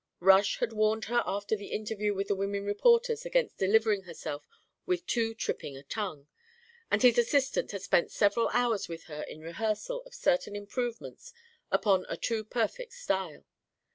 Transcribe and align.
Rush 0.19 0.57
had 0.57 0.73
warned 0.73 1.05
her 1.05 1.21
after 1.27 1.55
the 1.55 1.67
interview 1.67 2.15
with 2.15 2.27
the 2.27 2.35
women 2.35 2.65
reporters 2.65 3.23
against 3.23 3.59
delivering 3.59 4.01
herself 4.01 4.47
with 4.87 5.05
too 5.05 5.35
tripping 5.35 5.77
a 5.77 5.83
tongue, 5.83 6.27
and 6.89 7.03
his 7.03 7.19
assistant 7.19 7.69
had 7.69 7.83
spent 7.83 8.09
several 8.11 8.49
hours 8.51 8.89
with 8.89 9.03
her 9.03 9.21
in 9.21 9.41
rehearsal 9.41 10.01
of 10.07 10.15
certain 10.15 10.55
improvements 10.55 11.33
upon 11.69 12.07
a 12.09 12.17
too 12.17 12.43
perfect 12.43 12.93
style. 12.93 13.45